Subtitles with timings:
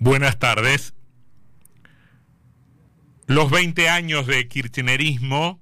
[0.00, 0.94] Buenas tardes.
[3.26, 5.60] Los 20 años de kirchnerismo,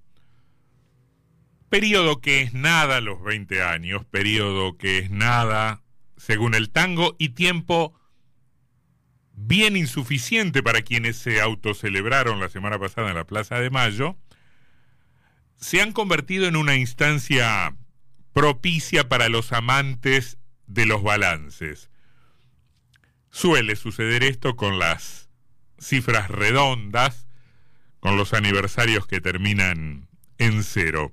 [1.70, 5.82] periodo que es nada los 20 años, periodo que es nada
[6.18, 7.98] según el tango y tiempo
[9.32, 14.18] bien insuficiente para quienes se autocelebraron la semana pasada en la Plaza de Mayo,
[15.56, 17.74] se han convertido en una instancia
[18.34, 21.88] propicia para los amantes de los balances.
[23.36, 25.28] Suele suceder esto con las
[25.78, 27.28] cifras redondas,
[28.00, 30.08] con los aniversarios que terminan
[30.38, 31.12] en cero.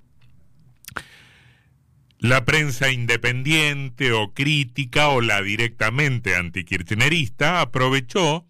[2.20, 8.48] La prensa independiente o crítica o la directamente antikirchnerista aprovechó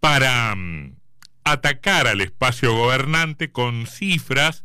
[0.00, 0.96] para mm,
[1.44, 4.64] atacar al espacio gobernante con cifras,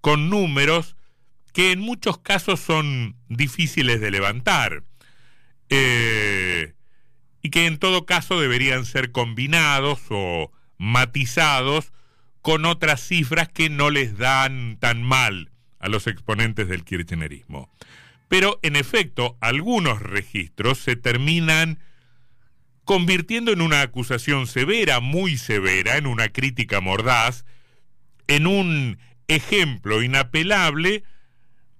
[0.00, 0.96] con números
[1.52, 4.82] que en muchos casos son difíciles de levantar
[5.68, 6.75] eh,
[7.46, 11.92] y que en todo caso deberían ser combinados o matizados
[12.42, 17.70] con otras cifras que no les dan tan mal a los exponentes del kirchnerismo.
[18.26, 21.78] Pero en efecto, algunos registros se terminan
[22.84, 27.44] convirtiendo en una acusación severa, muy severa, en una crítica mordaz,
[28.26, 28.98] en un
[29.28, 31.04] ejemplo inapelable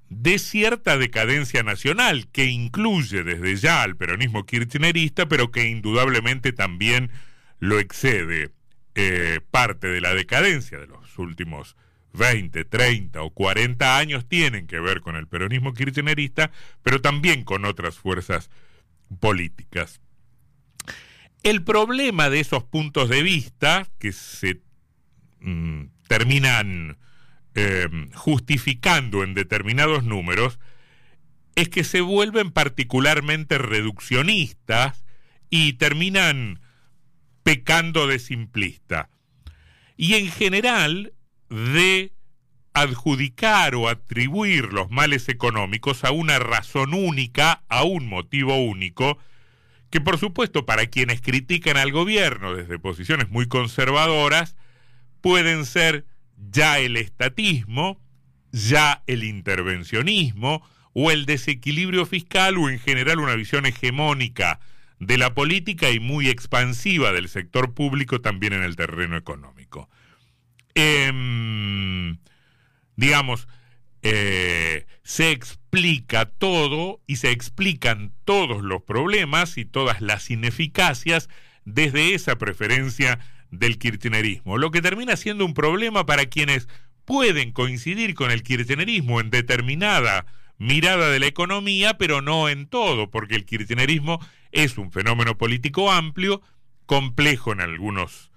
[0.08, 7.10] de cierta decadencia nacional que incluye desde ya al peronismo kirchnerista, pero que indudablemente también
[7.58, 8.50] lo excede.
[8.94, 11.76] Eh, parte de la decadencia de los últimos
[12.14, 16.50] 20, 30 o 40 años tienen que ver con el peronismo kirchnerista,
[16.82, 18.50] pero también con otras fuerzas
[19.20, 20.00] políticas.
[21.42, 24.62] El problema de esos puntos de vista que se
[25.40, 26.96] mm, terminan
[27.56, 30.60] eh, justificando en determinados números
[31.54, 35.06] es que se vuelven particularmente reduccionistas
[35.48, 36.60] y terminan
[37.42, 39.08] pecando de simplista.
[39.96, 41.14] Y en general
[41.48, 42.12] de
[42.74, 49.16] adjudicar o atribuir los males económicos a una razón única, a un motivo único,
[49.88, 54.56] que por supuesto para quienes critican al gobierno desde posiciones muy conservadoras,
[55.22, 56.04] pueden ser
[56.36, 58.00] ya el estatismo,
[58.52, 64.60] ya el intervencionismo o el desequilibrio fiscal o en general una visión hegemónica
[64.98, 69.90] de la política y muy expansiva del sector público también en el terreno económico.
[70.74, 72.18] Em,
[72.96, 73.48] digamos,
[74.02, 81.28] eh, se explica todo y se explican todos los problemas y todas las ineficacias
[81.64, 83.18] desde esa preferencia
[83.50, 86.68] del kirchnerismo, lo que termina siendo un problema para quienes
[87.04, 90.26] pueden coincidir con el kirchnerismo en determinada
[90.58, 94.20] mirada de la economía, pero no en todo, porque el kirchnerismo
[94.52, 96.42] es un fenómeno político amplio,
[96.86, 98.30] complejo en algunos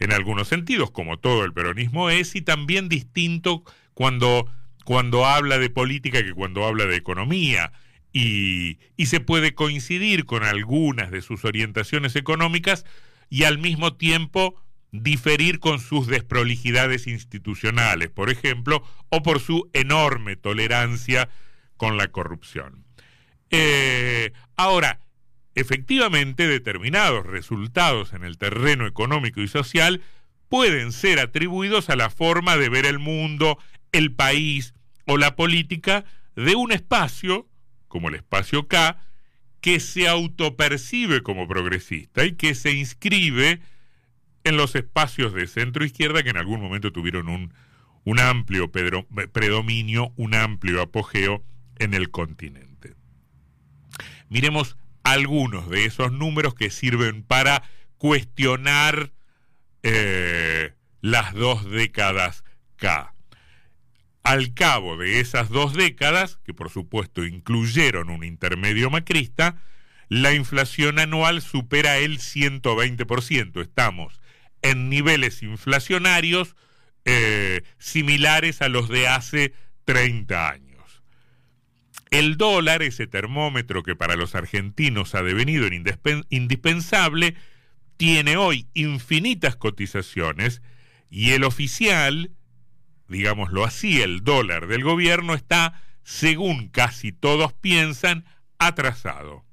[0.00, 3.62] en algunos sentidos, como todo el peronismo es, y también distinto
[3.92, 4.50] cuando,
[4.84, 7.70] cuando habla de política que cuando habla de economía.
[8.12, 12.86] Y, y se puede coincidir con algunas de sus orientaciones económicas,
[13.30, 14.60] y al mismo tiempo
[14.92, 21.28] diferir con sus desprolijidades institucionales, por ejemplo, o por su enorme tolerancia
[21.76, 22.84] con la corrupción.
[23.50, 25.00] Eh, ahora,
[25.54, 30.02] efectivamente, determinados resultados en el terreno económico y social
[30.48, 33.58] pueden ser atribuidos a la forma de ver el mundo,
[33.92, 34.74] el país
[35.06, 36.04] o la política
[36.34, 37.48] de un espacio,
[37.86, 38.98] como el espacio K,
[39.60, 43.60] que se autopercibe como progresista y que se inscribe
[44.44, 47.52] en los espacios de centro izquierda que en algún momento tuvieron un,
[48.04, 51.44] un amplio predominio, un amplio apogeo
[51.78, 52.94] en el continente.
[54.28, 57.62] Miremos algunos de esos números que sirven para
[57.98, 59.12] cuestionar
[59.82, 62.44] eh, las dos décadas
[62.76, 63.14] K.
[64.30, 69.60] Al cabo de esas dos décadas, que por supuesto incluyeron un intermedio macrista,
[70.08, 73.60] la inflación anual supera el 120%.
[73.60, 74.20] Estamos
[74.62, 76.54] en niveles inflacionarios
[77.04, 79.52] eh, similares a los de hace
[79.84, 81.02] 30 años.
[82.12, 85.66] El dólar, ese termómetro que para los argentinos ha devenido
[86.28, 87.34] indispensable,
[87.96, 90.62] tiene hoy infinitas cotizaciones
[91.10, 92.30] y el oficial
[93.10, 98.24] digámoslo así, el dólar del gobierno está, según casi todos piensan,
[98.58, 99.44] atrasado.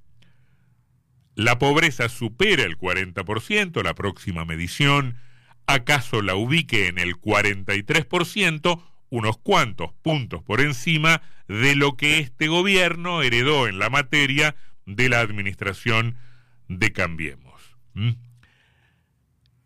[1.36, 5.18] La pobreza supera el 40%, la próxima medición
[5.66, 12.48] acaso la ubique en el 43%, unos cuantos puntos por encima de lo que este
[12.48, 14.56] gobierno heredó en la materia
[14.86, 16.18] de la administración
[16.68, 17.62] de Cambiemos.
[17.94, 18.12] ¿Mm?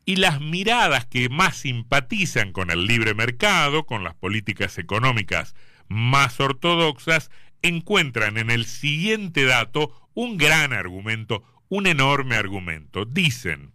[0.05, 5.55] Y las miradas que más simpatizan con el libre mercado, con las políticas económicas
[5.87, 7.29] más ortodoxas,
[7.61, 13.05] encuentran en el siguiente dato un gran argumento, un enorme argumento.
[13.05, 13.73] Dicen,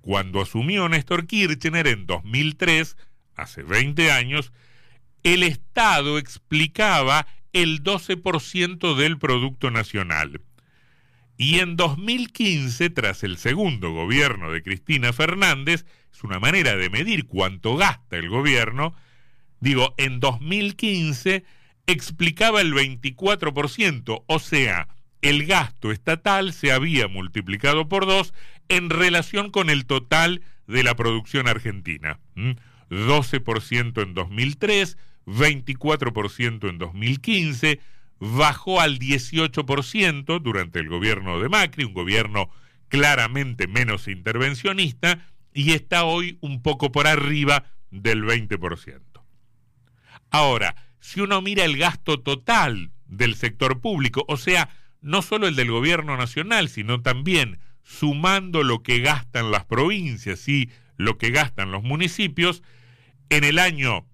[0.00, 2.96] cuando asumió Néstor Kirchner en 2003,
[3.36, 4.52] hace 20 años,
[5.22, 10.40] el Estado explicaba el 12% del Producto Nacional.
[11.40, 17.24] Y en 2015, tras el segundo gobierno de Cristina Fernández, es una manera de medir
[17.24, 18.94] cuánto gasta el gobierno,
[19.58, 21.44] digo, en 2015
[21.86, 24.88] explicaba el 24%, o sea,
[25.22, 28.34] el gasto estatal se había multiplicado por dos
[28.68, 32.20] en relación con el total de la producción argentina.
[32.90, 37.80] 12% en 2003, 24% en 2015,
[38.20, 42.50] bajó al 18% durante el gobierno de Macri, un gobierno
[42.88, 49.00] claramente menos intervencionista, y está hoy un poco por arriba del 20%.
[50.30, 54.68] Ahora, si uno mira el gasto total del sector público, o sea,
[55.00, 60.70] no solo el del gobierno nacional, sino también sumando lo que gastan las provincias y
[60.96, 62.62] lo que gastan los municipios,
[63.30, 64.06] en el año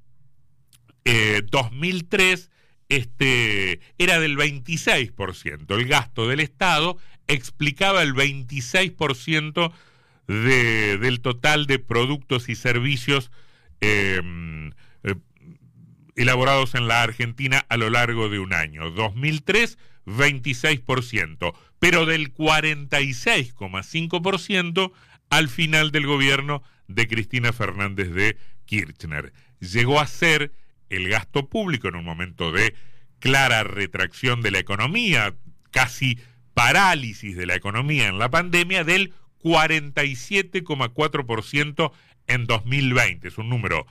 [1.04, 2.55] 2003 eh,
[2.88, 5.74] este, era del 26%.
[5.74, 9.72] El gasto del Estado explicaba el 26%
[10.28, 13.30] de, del total de productos y servicios
[13.80, 14.70] em,
[15.02, 15.14] eh,
[16.16, 18.90] elaborados en la Argentina a lo largo de un año.
[18.90, 24.92] 2003, 26%, pero del 46,5%
[25.30, 29.32] al final del gobierno de Cristina Fernández de Kirchner.
[29.60, 30.52] Llegó a ser
[30.90, 32.74] el gasto público en un momento de
[33.18, 35.34] clara retracción de la economía,
[35.70, 36.18] casi
[36.54, 41.92] parálisis de la economía en la pandemia, del 47,4%
[42.26, 43.28] en 2020.
[43.28, 43.86] Es un número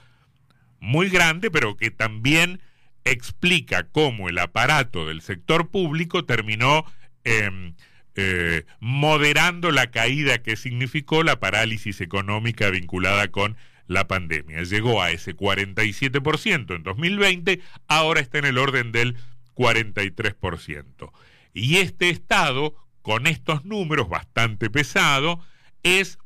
[0.79, 2.61] muy grande, pero que también
[3.03, 6.85] explica cómo el aparato del sector público terminó
[7.23, 7.75] em,
[8.15, 14.63] eh, moderando la caída que significó la parálisis económica vinculada con la pandemia.
[14.63, 19.17] Llegó a ese 47% en 2020, ahora está en el orden del
[19.55, 21.11] 43%.
[21.53, 25.39] Y este estado, con estos números bastante pesado,
[25.83, 26.17] es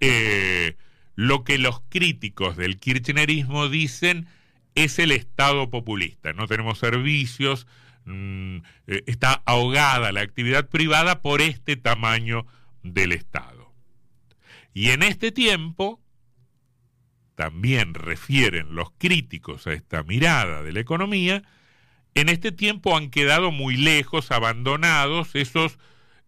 [0.00, 0.76] eh,
[1.14, 4.28] lo que los críticos del kirchnerismo dicen
[4.74, 6.32] es el Estado populista.
[6.32, 7.66] No tenemos servicios,
[8.04, 12.46] mm, eh, está ahogada la actividad privada por este tamaño
[12.84, 13.72] del Estado.
[14.72, 16.00] Y en este tiempo,
[17.38, 21.44] también refieren los críticos a esta mirada de la economía,
[22.16, 25.78] en este tiempo han quedado muy lejos, abandonados esos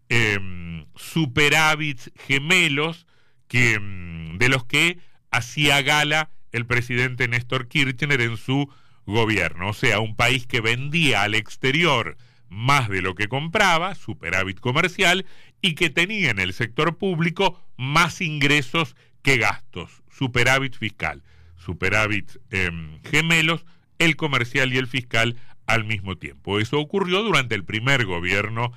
[0.09, 3.09] em, superávits gemelos
[3.49, 5.01] que, em, de los que
[5.33, 8.73] hacía gala el presidente Néstor Kirchner en su
[9.05, 9.71] gobierno.
[9.71, 12.19] O sea, un país que vendía al exterior
[12.49, 15.27] más de lo que compraba, superávit comercial,
[15.61, 21.23] y que tenía en el sector público más ingresos que gastos, superávit fiscal,
[21.57, 23.65] superávit em, gemelos,
[23.99, 25.37] el comercial y el fiscal
[25.67, 26.59] al mismo tiempo.
[26.59, 28.73] Eso ocurrió durante el primer gobierno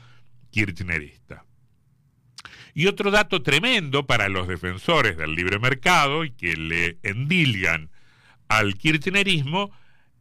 [0.51, 1.45] kirchnerista.
[2.73, 7.89] Y otro dato tremendo para los defensores del libre mercado y que le endilgan
[8.47, 9.71] al kirchnerismo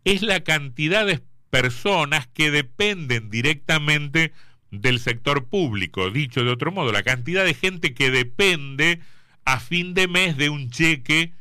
[0.04, 4.32] es la cantidad de personas que dependen directamente
[4.70, 6.11] del sector público.
[6.11, 9.00] Dicho de otro modo, la cantidad de gente que depende
[9.44, 11.32] a fin de mes de un cheque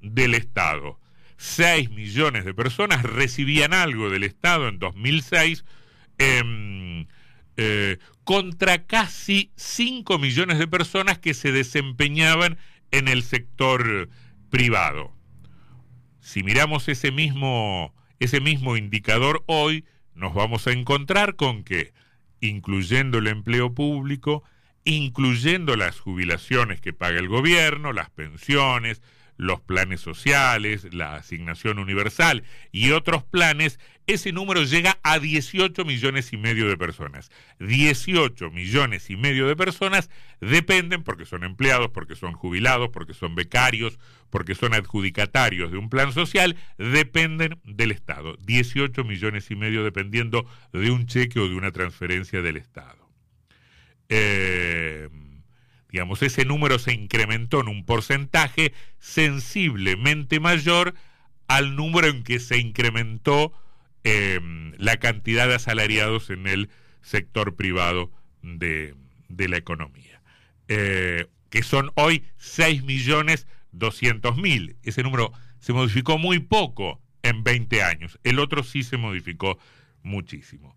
[0.00, 0.98] del Estado.
[1.36, 5.64] 6 millones de personas recibían algo del Estado en 2006
[6.18, 7.06] em,
[7.56, 12.58] eh, contra casi 5 millones de personas que se desempeñaban
[12.90, 14.08] en el sector
[14.50, 15.12] privado.
[16.20, 21.94] Si miramos ese mismo, ese mismo indicador hoy, nos vamos a encontrar con que,
[22.40, 24.44] incluyendo el empleo público,
[24.84, 29.02] incluyendo las jubilaciones que paga el gobierno, las pensiones,
[29.40, 36.34] los planes sociales, la asignación universal y otros planes, ese número llega a 18 millones
[36.34, 37.30] y medio de personas.
[37.58, 40.10] 18 millones y medio de personas
[40.42, 45.88] dependen porque son empleados, porque son jubilados, porque son becarios, porque son adjudicatarios de un
[45.88, 48.36] plan social, dependen del Estado.
[48.40, 52.99] 18 millones y medio dependiendo de un cheque o de una transferencia del Estado.
[54.10, 55.08] Eh,
[55.90, 60.94] digamos, ese número se incrementó en un porcentaje sensiblemente mayor
[61.48, 63.54] al número en que se incrementó
[64.04, 66.68] em, la cantidad de asalariados en el
[67.02, 68.10] sector privado
[68.42, 68.94] de,
[69.28, 70.20] la economía.
[70.68, 74.76] Eh, que son hoy 6.200.000.
[74.82, 78.18] Ese número se modificó muy poco en 20 años.
[78.22, 79.58] El otro sí se modificó
[80.02, 80.76] muchísimo.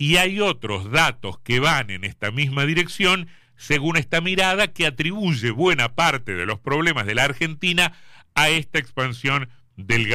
[0.00, 5.50] Y hay otros datos que van en esta misma dirección, según esta mirada, que atribuye
[5.50, 7.92] buena parte de los problemas de la Argentina
[8.34, 10.08] a esta expansión del,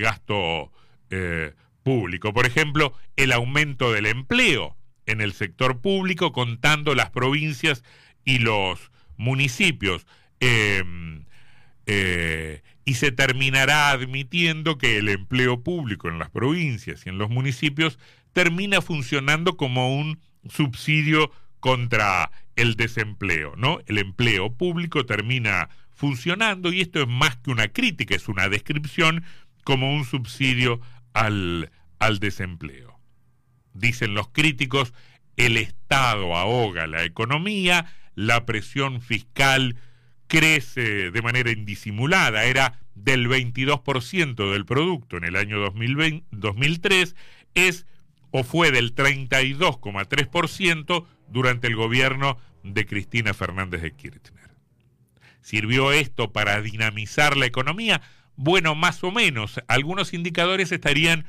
[0.00, 0.72] gasto
[1.10, 1.52] eh,
[1.84, 2.34] público.
[2.34, 4.76] Por ejemplo, el aumento del empleo
[5.06, 7.84] en el sector público, contando las provincias
[8.24, 10.04] y los municipios.
[10.40, 11.26] Em,
[11.86, 17.30] eh, y se terminará admitiendo que el empleo público en las provincias y en los
[17.30, 18.00] municipios
[18.32, 21.30] termina funcionando como un subsidio
[21.60, 23.80] contra el desempleo, ¿no?
[23.86, 29.24] El empleo público termina funcionando y esto es más que una crítica, es una descripción
[29.64, 30.80] como un subsidio
[31.12, 32.98] al, al desempleo.
[33.74, 34.94] Dicen los críticos,
[35.36, 39.76] el Estado ahoga la economía, la presión fiscal
[40.26, 47.16] crece de manera indisimulada, era del 22% del producto en el año 2020, 2003,
[47.54, 47.86] es
[48.30, 54.48] o fue del 32,3% durante el gobierno de Cristina Fernández de Kirchner.
[55.40, 58.02] ¿Sirvió esto para dinamizar la economía?
[58.36, 59.60] Bueno, más o menos.
[59.66, 61.24] Algunos indicadores estarían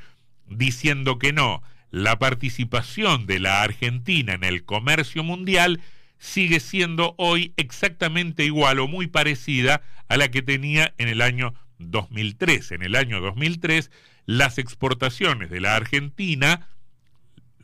[0.46, 1.62] diciendo que no.
[1.90, 5.80] La participación de la Argentina en el comercio mundial
[6.18, 11.54] sigue siendo hoy exactamente igual o muy parecida a la que tenía en el año
[11.78, 12.72] 2003.
[12.72, 13.90] En el año 2003,
[14.26, 16.68] las exportaciones de la Argentina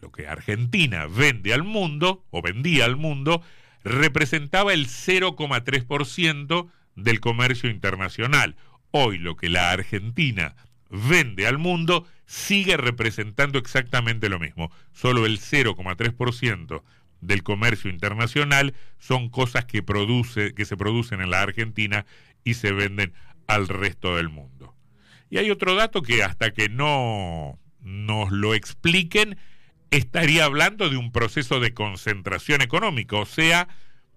[0.07, 3.43] lo que Argentina vende al mundo o vendía al mundo
[3.83, 8.55] representaba el 0,3% del comercio internacional.
[8.93, 10.55] Hoy lo que la Argentina
[10.91, 14.71] vende al mundo sigue representando exactamente lo mismo.
[14.93, 16.83] Solo el 0,3%
[17.21, 22.07] del comercio internacional son cosas que, produce, que se producen en la Argentina
[22.45, 23.13] y se venden
[23.49, 24.77] al resto del mundo.
[25.31, 29.37] Y hay otro dato que hasta que no nos lo expliquen,
[29.91, 33.69] estaría hablando de un proceso de concentración económica, o sea,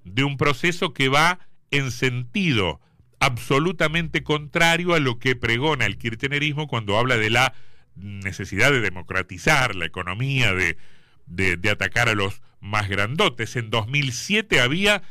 [0.03, 1.39] de un proceso que va
[1.71, 2.79] en sentido
[3.19, 7.53] absolutamente contrario a lo que pregona el kirchnerismo cuando habla de la
[7.95, 10.77] necesidad de democratizar la economía, de,
[11.27, 13.55] de, atacar a los más grandotes.
[13.55, 15.03] En 2007 había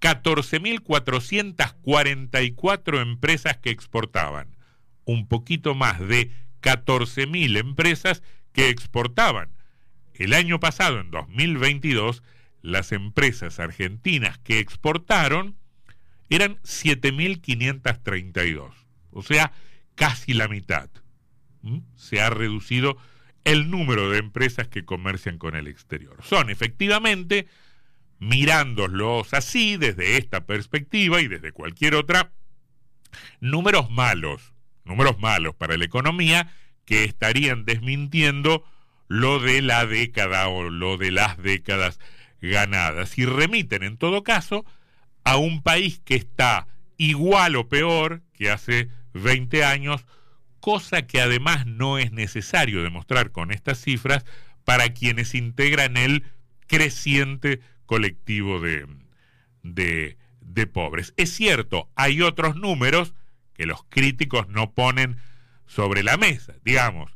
[0.00, 4.56] 14.444 empresas que exportaban,
[5.04, 6.30] un poquito más de
[6.62, 8.22] 14.000 empresas
[8.52, 9.50] que exportaban.
[10.14, 12.22] El año pasado, en 2022,
[12.62, 15.56] las empresas argentinas que exportaron
[16.28, 18.72] eran 7.532,
[19.10, 19.52] o sea,
[19.94, 20.90] casi la mitad.
[21.62, 21.78] ¿Mm?
[21.96, 22.98] Se ha reducido
[23.44, 26.16] el número de empresas que comercian con el exterior.
[26.22, 27.48] Son efectivamente,
[28.18, 32.32] mirándolos así, desde esta perspectiva y desde cualquier otra,
[33.40, 34.52] números malos,
[34.84, 36.52] números malos para la economía
[36.84, 38.64] que estarían desmintiendo
[39.10, 41.98] lo de la década o lo de las décadas
[42.40, 44.64] ganadas y remiten en todo caso
[45.24, 50.06] a un país que está igual o peor que hace 20 años,
[50.60, 54.24] cosa que además no es necesario demostrar con estas cifras
[54.64, 56.22] para quienes integran el
[56.68, 58.86] creciente colectivo de,
[59.64, 61.14] de, de pobres.
[61.16, 63.14] Es cierto, hay otros números
[63.54, 65.16] que los críticos no ponen
[65.66, 67.10] sobre la mesa, digamos,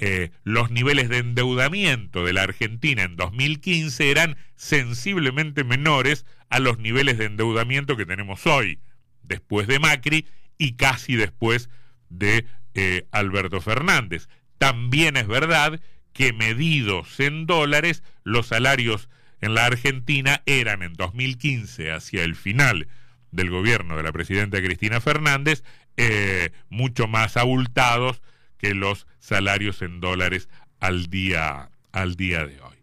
[0.00, 6.78] eh, los niveles de endeudamiento de la Argentina en 2015 eran sensiblemente menores a los
[6.78, 8.78] niveles de endeudamiento que tenemos hoy,
[9.24, 10.26] después de Macri
[10.56, 11.68] y casi después
[12.10, 14.28] de eh, Alberto Fernández.
[14.58, 15.80] También es verdad
[16.12, 19.08] que medidos en dólares, los salarios
[19.40, 22.86] en la Argentina eran en 2015, hacia el final
[23.32, 25.64] del gobierno de la presidenta Cristina Fernández,
[25.96, 28.22] eh, mucho más abultados
[28.58, 30.48] que los salarios en dólares
[30.80, 32.76] al día, al día de hoy.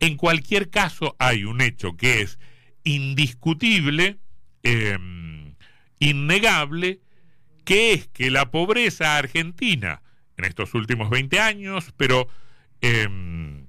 [0.00, 2.38] En cualquier caso, hay un hecho que es
[2.84, 4.18] indiscutible,
[4.62, 5.54] em,
[5.98, 7.00] innegable,
[7.64, 10.02] que es que la pobreza argentina
[10.38, 12.28] en estos últimos 20 años, pero,
[12.80, 13.66] em,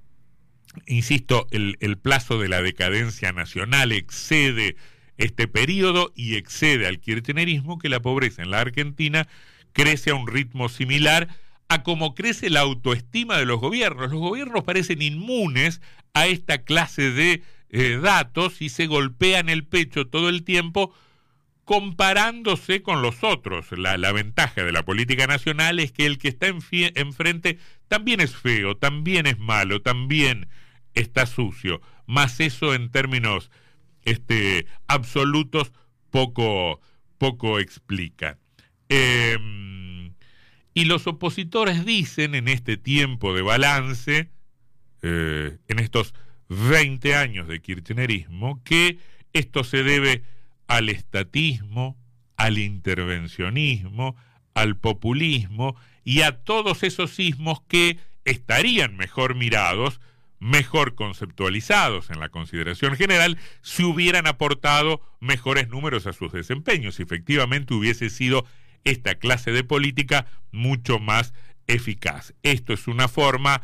[0.86, 4.76] insisto, el, el plazo de la decadencia nacional excede
[5.18, 9.28] este periodo y excede al kirchnerismo, que la pobreza en la Argentina
[9.74, 11.28] crece a un ritmo similar
[11.72, 14.10] a cómo crece la autoestima de los gobiernos.
[14.10, 15.80] Los gobiernos parecen inmunes
[16.14, 20.94] a esta clase de eh, datos y se golpean el pecho todo el tiempo
[21.64, 23.72] comparándose con los otros.
[23.72, 28.76] La, ventaja de la política nacional es que el que está enfrente también es feo,
[28.76, 30.48] también es malo, también
[30.94, 31.80] está sucio.
[32.06, 33.50] Más eso en términos
[34.02, 35.72] este, absolutos
[36.10, 36.80] poco,
[37.16, 38.38] poco explican.
[38.88, 39.91] Em,
[40.74, 44.30] y los opositores dicen en este tiempo de balance,
[45.02, 46.14] eh, en estos
[46.48, 48.98] 20 años de kirchnerismo, que
[49.32, 50.22] esto se debe
[50.66, 51.96] al estatismo,
[52.36, 54.16] al intervencionismo,
[54.54, 60.00] al populismo y a todos esos sismos que estarían mejor mirados,
[60.38, 67.02] mejor conceptualizados en la consideración general, si hubieran aportado mejores números a sus desempeños, si
[67.02, 68.44] efectivamente hubiese sido
[68.84, 71.32] esta clase de política mucho más
[71.66, 72.34] eficaz.
[72.42, 73.62] Esto es una forma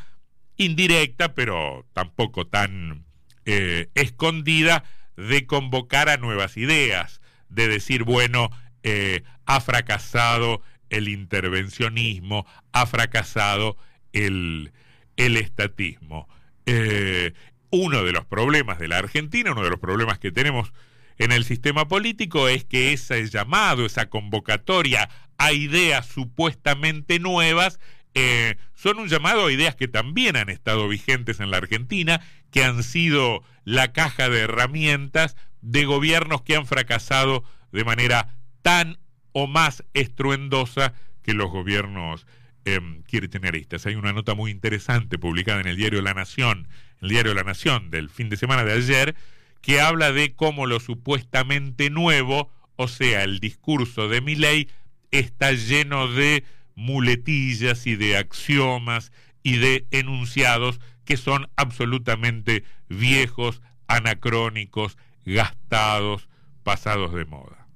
[0.56, 3.04] indirecta, pero tampoco tan
[3.44, 4.84] eh, escondida,
[5.16, 8.50] de convocar a nuevas ideas, de decir, bueno,
[8.84, 13.76] eh, ha fracasado el intervencionismo, ha fracasado
[14.12, 14.72] el,
[15.16, 16.28] el estatismo.
[16.66, 17.32] Eh,
[17.70, 20.72] uno de los problemas de la Argentina, uno de los problemas que tenemos
[21.18, 27.80] en el sistema político es que ese llamado, esa convocatoria a ideas supuestamente nuevas,
[28.14, 32.20] eh, son un llamado a ideas que también han estado vigentes en la Argentina,
[32.50, 38.98] que han sido la caja de herramientas de gobiernos que han fracasado de manera tan
[39.32, 42.26] o más estruendosa que los gobiernos
[42.64, 43.86] eh, kirchneristas.
[43.86, 46.68] Hay una nota muy interesante publicada en el diario La Nación,
[47.00, 49.14] el diario La Nación del fin de semana de ayer,
[49.60, 54.68] que habla de cómo lo supuestamente nuevo, o sea, el discurso de ley,
[55.10, 59.12] está lleno de muletillas y de axiomas
[59.42, 66.28] y de enunciados que son absolutamente viejos, anacrónicos, gastados,
[66.62, 67.66] pasados de moda.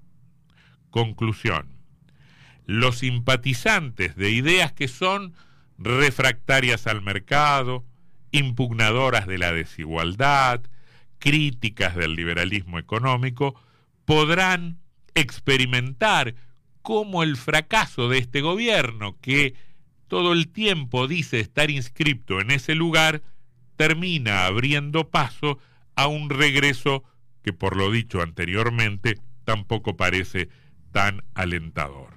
[0.91, 1.79] Conclusión.
[2.67, 5.35] Los simpatizantes de ideas que son
[5.79, 7.85] refractarias al mercado,
[8.31, 10.61] impugnadoras de la desigualdad,
[11.23, 13.55] críticas del liberalismo económico,
[14.05, 14.81] podrán
[15.15, 16.35] experimentar
[16.83, 19.55] cómo el fracaso de este gobierno, que
[20.09, 23.23] todo el tiempo dice estar inscripto en ese lugar,
[23.77, 25.61] termina abriendo paso
[25.95, 27.05] a un regreso
[27.43, 30.49] que, por lo dicho anteriormente, tampoco parece
[30.91, 32.15] tan alentador.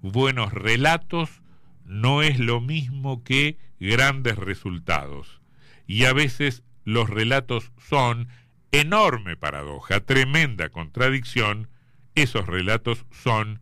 [0.00, 1.42] Buenos relatos
[1.84, 5.40] no es lo mismo que grandes resultados.
[5.88, 8.28] Y a veces los relatos son
[8.72, 11.68] enorme paradoja, tremenda contradicción,
[12.14, 13.60] esos relatos son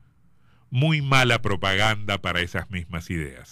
[0.70, 3.48] muy mala propaganda para esas mismas ideas.